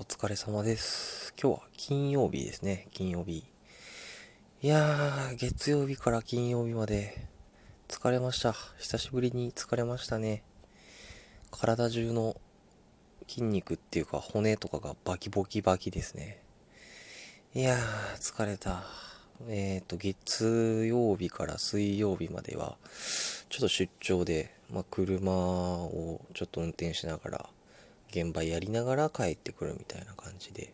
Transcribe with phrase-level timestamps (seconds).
[0.00, 1.34] お疲れ様です。
[1.38, 3.44] 今日は金曜日ですね、金曜日。
[4.62, 7.28] いやー、月曜日から金曜日まで
[7.86, 8.54] 疲れました。
[8.78, 10.42] 久しぶりに疲れましたね。
[11.50, 12.40] 体中の
[13.28, 16.40] 筋肉っていうか骨とかがバキボキバキですね。
[17.54, 17.80] いやー、
[18.20, 18.84] 疲れた。
[19.50, 22.78] えっ、ー、と、月曜日から水曜日までは、
[23.50, 27.50] ちょっと出張で、まあ、車をちょっと運転しながら、
[28.10, 30.72] 現場やりながら帰ってくるみたいな感じで。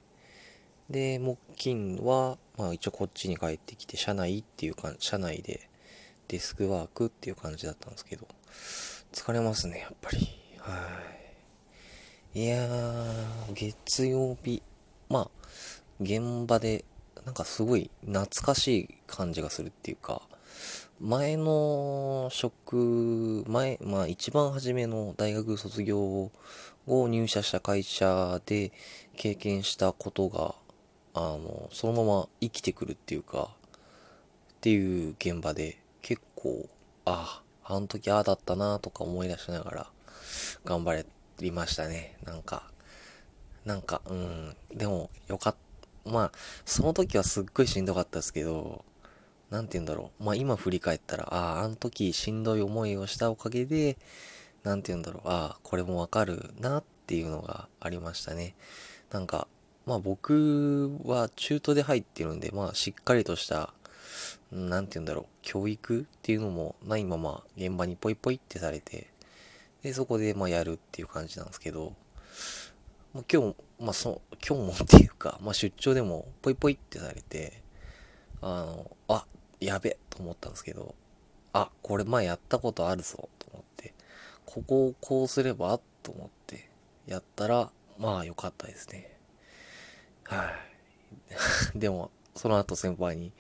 [0.90, 5.68] で、木金は、まあ一応こっちに帰ってきて、車内っていうか、車内で
[6.28, 8.26] デスクワークっていう感じだったんですけど、
[9.12, 10.28] 疲れますね、やっぱり。
[10.58, 11.02] は
[12.34, 12.40] い。
[12.40, 14.62] いやー、月曜日、
[15.08, 15.30] まあ、
[16.00, 16.84] 現場で、
[17.24, 20.22] なんかすごい懐かしい感じがするっていうか、
[21.00, 26.30] 前の職、前、まあ一番初めの大学卒業
[26.86, 28.72] 後入社した会社で
[29.16, 30.54] 経験したことが、
[31.14, 33.50] あの、そのまま生きてくるっていうか、
[34.54, 36.68] っていう現場で結構、
[37.04, 39.86] ああ、あの時ああだったなとか思い出しながら
[40.64, 41.04] 頑張
[41.40, 42.16] りましたね。
[42.24, 42.70] なんか、
[43.64, 46.10] なんか、うん、でもよかった。
[46.10, 46.32] まあ、
[46.64, 48.84] その時はすっごいしんどかったですけど、
[49.50, 50.24] なんて言うんだろう。
[50.24, 53.96] まあ今振り返ったら、ああ、あの時しんどい思いをしたおかげで、
[54.64, 55.28] なんて言うんだろう。
[55.28, 58.54] ああ、これもわかるなっていうのがありましたね。
[59.10, 59.46] なんか、
[59.86, 63.72] まあ僕は中途で入ってるんで、まあしっかりとした、
[64.50, 65.26] なんて言うんだろう。
[65.42, 69.06] 教育っていうのもないまま現場にポイポイってされて、
[69.82, 71.92] で、そこでまあやるっていう感じなんですけど、
[73.14, 77.62] まあ、今日、まあそ、今日もっていうか、まあ出張でもポイポイってされて、
[78.42, 79.24] あの、あ、
[79.60, 80.94] やべと思ったんですけど、
[81.52, 83.94] あ、これ前やったことあるぞと思って、
[84.44, 86.68] ここをこうすればと思って
[87.06, 89.10] やったら、まあ良かったですね。
[90.24, 90.52] は
[91.74, 91.78] い。
[91.78, 93.32] でも、その後先輩に、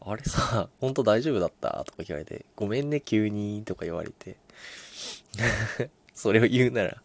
[0.00, 1.84] あれさ、ほんと大丈夫だった？
[1.84, 4.36] とか言われて、ごめんね急にとか言われて、
[6.14, 7.00] それを言うなら、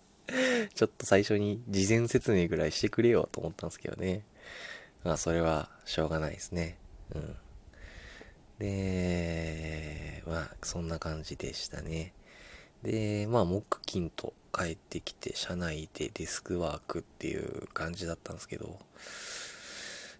[0.73, 4.23] ちょっと最初に事前説明ぐらいしてくれよと思ったんですけどね。
[5.03, 6.77] まあそれはしょうがないですね。
[7.13, 7.37] うん。
[8.59, 12.13] で、まあ、そんな感じでしたね。
[12.83, 18.79] で、まあ、木金と帰ってきて、社内でデスクワークっていう感じだったんですけど、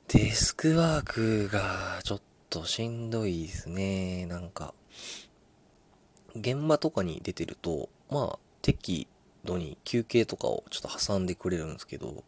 [0.09, 4.25] デスクワークがちょっとしんどいですね。
[4.25, 4.74] なんか、
[6.36, 9.08] 現場とかに出てると、まあ、適
[9.44, 12.24] 度に休憩とかをちょっと挟んでくれるんですけど、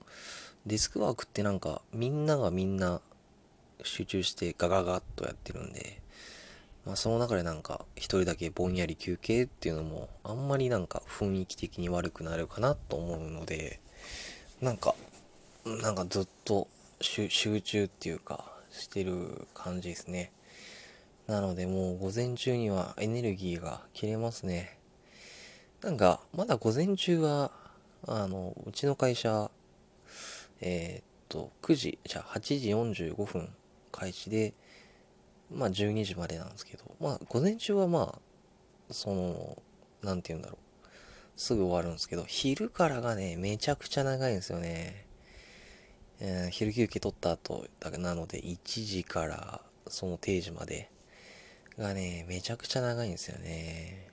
[0.66, 3.02] デスクワークってなんか、みんながみんな
[3.84, 6.01] 集中してガガガッとやってるんで、
[6.85, 13.79] まあその中でなんか一人だけぼんやり休憩っていうのもあんまりなんか雰囲気的に悪くなるかなと思うので、
[14.62, 14.95] なんか、
[15.66, 16.67] なんかずっと
[17.01, 20.31] 集中っていうかしてる感じですね。
[21.28, 24.79] なのでもう午前中にはエネルギーが切れますね。
[25.81, 27.51] なんかまだ午前中は、
[28.07, 29.50] あの、うちの会社、
[30.61, 33.50] えー、っと、9時、じゃあ8時45分
[33.92, 34.54] 開始で、
[35.52, 39.62] まあ12時までなんですけど、まあ午前中はまあ、その、
[40.02, 40.70] なんて言うんだろう。
[41.40, 45.06] すぐ終わるんですけど、昼からがね、めちゃくちゃ長いんですよね。
[46.20, 47.66] えー、昼休憩取った後
[47.98, 50.92] なので、1時からその定時まで
[51.78, 54.10] がね、めちゃくちゃ長いんですよね。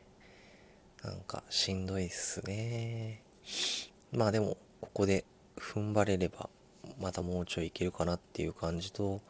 [1.02, 3.22] なんか、しんどいっすね。
[4.12, 5.24] まあでも、ここで
[5.56, 6.48] 踏ん張れれば、
[7.00, 9.20] またもうちょいいけるかなっていう感じと、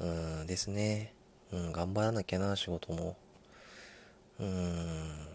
[0.00, 0.04] う
[0.44, 1.12] んですね。
[1.52, 3.16] うん、頑張らなきゃな、仕事も。
[4.38, 5.26] うん。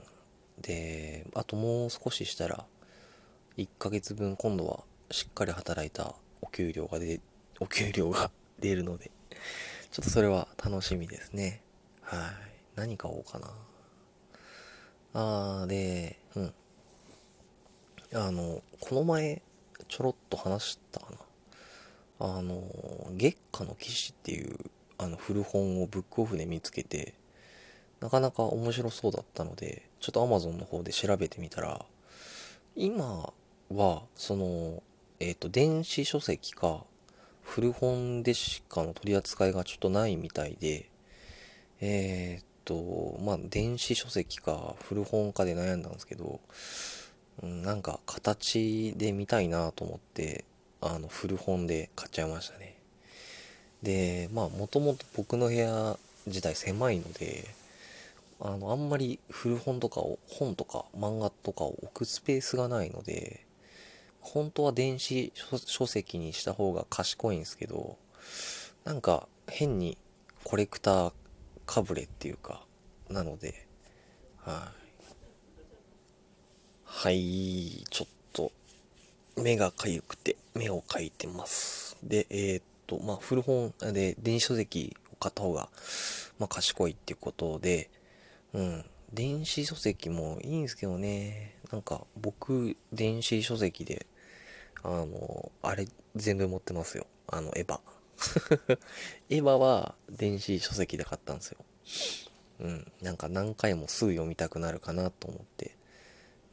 [0.62, 2.66] で、あともう少ししたら、
[3.58, 7.20] 1ヶ月分今度はしっかり働いたお給料が出、
[7.60, 9.12] お給料が 出るので、
[9.92, 11.62] ちょっとそれは楽しみですね。
[12.02, 12.32] はい。
[12.76, 13.54] 何買おうかな。
[15.14, 16.54] あー、で、うん。
[18.14, 19.42] あの、この前、
[19.90, 21.18] ちょろっと話したかな。
[22.20, 22.64] あの、
[23.12, 24.58] 月下の騎士っていう、
[24.98, 27.14] あの、古本をブックオフで見つけて、
[28.00, 31.86] なかなか面白そうだったので、ちょっと Amazon の方で調べてみたら、
[32.76, 33.34] 今
[33.70, 34.84] は、その、
[35.20, 36.84] えっ、ー、と、電子書籍か、
[37.42, 40.90] 古本でしかの取り扱いがちょっとないみたいで、
[41.82, 46.40] えっ、と、まあ、電子書籍か古本かで悩んだんですけど、
[47.42, 50.46] うん、なんか形で見たいなと思って、
[50.86, 52.76] あの、古本で買っちゃいましたね。
[53.82, 55.98] で、まあ、もともと僕の部屋
[56.28, 57.48] 自体狭いので、
[58.42, 63.46] あの、あんまり古本とかを、本とか漫画とかを置くスペースがないので、
[64.20, 65.32] 本当は電子
[65.66, 67.98] 書籍にした方が賢いんですけど、
[68.84, 69.98] なんか変に
[70.44, 71.14] コレクター
[71.66, 72.66] かぶれっていうか、
[73.10, 73.68] なので、
[74.38, 74.84] はい。
[76.86, 78.13] はい、ちょっと、
[79.36, 81.98] 目がかゆくて、目をかいてます。
[82.04, 85.70] で、えー、っと、まあ、古本で、電子書籍を買った方が、
[86.40, 87.90] まあ、賢いっていうことで、
[88.54, 94.06] うん、電子書籍もいいんですけどね、なんか、僕、電子書籍で、
[94.84, 97.08] あの、あれ、全部持ってますよ。
[97.28, 97.80] あの、エヴァ。
[99.30, 101.58] エヴァは電子書籍で買ったんですよ。
[102.60, 102.92] うん。
[103.02, 105.76] なんか何回もすぐ読みたくなるかなと思って、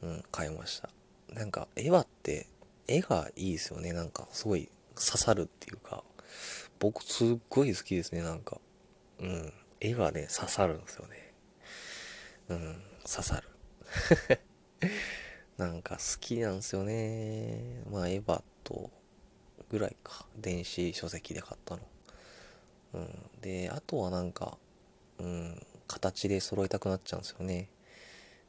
[0.01, 0.89] うん、買いました。
[1.33, 2.47] なんか、エヴァって、
[2.87, 3.93] 絵がいいですよね。
[3.93, 6.03] なんか、すごい刺さるっていうか、
[6.79, 8.57] 僕すっごい好きですね、なんか。
[9.19, 9.53] うん。
[9.79, 11.33] 絵がね、刺さるんですよね。
[12.49, 13.49] うん、刺さる。
[15.57, 17.83] なんか好きなんですよね。
[17.89, 18.89] まあ、エヴァと、
[19.69, 20.25] ぐらいか。
[20.37, 21.81] 電子書籍で買ったの。
[22.93, 23.29] うん。
[23.41, 24.57] で、あとはなんか、
[25.19, 27.69] うん、形で揃えたくなっちゃうんですよね。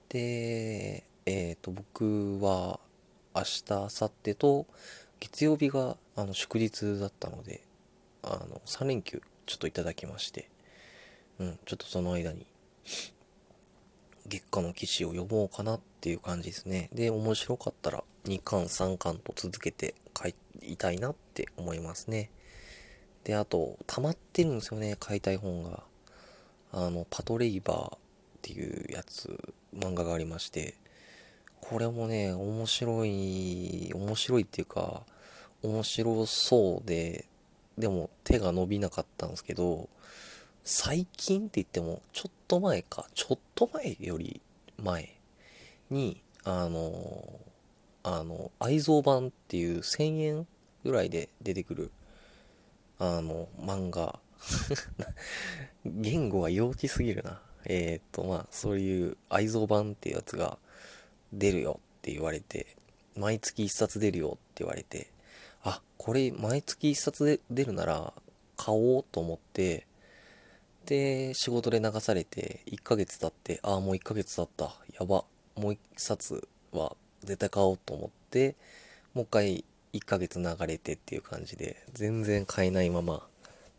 [0.08, 2.80] で、えっ、ー、と、僕は
[3.34, 4.66] 明日、明後日と
[5.20, 7.62] 月曜日があの祝日だったので、
[8.22, 10.50] あの、3連休ちょっといただきまして、
[11.38, 12.46] うん、ちょっとその間に
[14.28, 16.88] 月下の騎士を読もうかなっていう感じですね。
[16.92, 22.30] で、面白かったら2巻3巻と続けて買いたいなって思いますね。
[23.24, 25.82] で、あと、溜まってるんですよね、買いたい本が。
[26.72, 27.98] あの、パトレイバーっ
[28.42, 30.74] ていうやつ、漫画がありまして、
[31.72, 35.04] これもね、面白い、面白いっていうか、
[35.62, 37.24] 面白そうで、
[37.78, 39.88] でも手が伸びなかったんですけど、
[40.64, 44.42] 最近って言っても、ちょっと前か、ちょっと前より
[44.76, 45.16] 前
[45.88, 47.40] に、あの、
[48.02, 50.46] あの、愛蔵版っていう1000円
[50.84, 51.90] ぐらいで出てくる、
[52.98, 54.20] あの、漫画。
[55.86, 57.40] 言語が幼稚すぎるな。
[57.64, 60.58] えー、っと、まあ、そういう愛蔵版っていうやつが
[61.32, 62.66] 出るよって言われて、
[63.16, 65.08] 毎月1冊出るよって言われて、
[65.64, 68.12] あ、これ毎月1冊で出るなら
[68.56, 69.86] 買おうと思って、
[70.86, 74.74] で、仕事で流されて、1ヶ月経って、ああ、もう1ヶ月経った。
[74.98, 75.24] やば。
[75.54, 78.56] もう1冊は絶対買おうと思って、
[79.14, 83.26] もう一回1ヶ月流れてっていう感じで、全然買えないまま。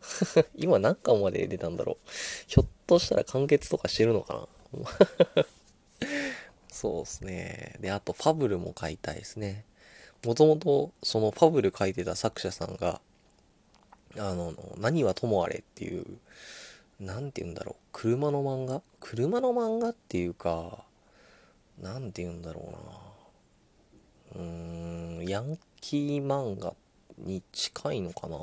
[0.56, 2.10] 今何巻まで出たんだろう。
[2.46, 5.44] ひょっとしたら完結とかしてるのかな
[6.74, 7.76] そうっすね。
[7.78, 9.64] で、あと、ファブルも買いたいですね。
[10.26, 13.00] もともと、そのファブル書いてた作者さんが、
[14.18, 16.04] あの、何はともあれっていう、
[16.98, 17.74] なんて言うんだろう。
[17.92, 18.82] 車の漫画？
[18.98, 20.84] 車の漫画っていうか、
[21.80, 22.74] なんて言うんだろ
[24.34, 24.42] うな。
[24.42, 26.74] うーん、ヤンキー漫画
[27.18, 28.40] に近いのかなっ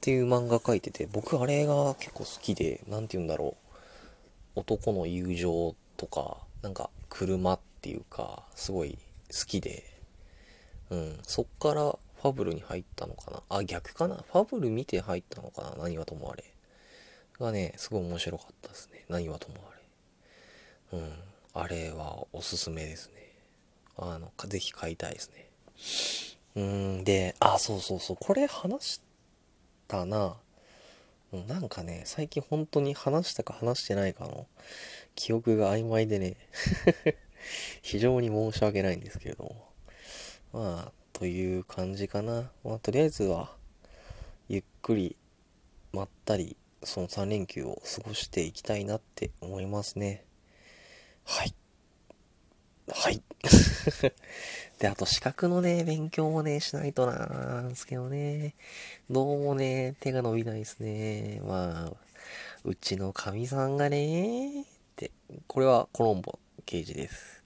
[0.00, 3.54] ていう漫画描いてて、僕あれが結構好きで、なんて言うんだろ
[4.56, 4.60] う。
[4.60, 8.98] 男の友情とか、なんか車っていうか、すごい
[9.30, 9.84] 好きで、
[10.90, 13.42] うん、そっからファブルに入ったのかな。
[13.48, 14.16] あ、逆かな。
[14.16, 15.74] ファブル見て入ったのかな。
[15.84, 16.44] 何はともあれ。
[17.38, 19.04] がね、すごい面白かったですね。
[19.08, 19.56] 何はとも
[20.92, 20.98] あれ。
[20.98, 21.12] うん。
[21.54, 23.32] あれはおすすめですね。
[23.96, 25.48] あの、ぜひ買いたいですね。
[26.56, 29.00] うん、で、あ、そうそうそう、これ話し
[29.86, 30.36] たな。
[31.46, 34.46] なんかね、最近本当に話したか話してないかの
[35.18, 36.36] 記憶が曖昧でね
[37.82, 39.68] 非常に申し訳ないんですけれども。
[40.52, 42.50] まあ、という感じかな。
[42.62, 43.54] まあ、とりあえずは、
[44.48, 45.16] ゆっくり、
[45.92, 50.24] まったり、その3連休を過ごしていきたいなって思いますね。
[51.24, 51.54] はい。
[52.88, 53.20] はい。
[54.78, 58.54] で、あと資格のね、勉強もね、しないとなんですけどね。
[59.10, 61.40] どうもね、手が伸びないですね。
[61.44, 61.96] まあ、
[62.64, 65.12] うちのかみさんがねて、
[65.46, 67.44] これはコロンボ刑事です。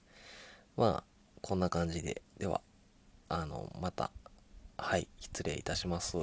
[0.75, 1.05] まあ、
[1.43, 2.23] こんな感じで。
[2.39, 2.63] では、
[3.29, 4.11] あの、また、
[4.79, 6.17] はい、失礼いたします。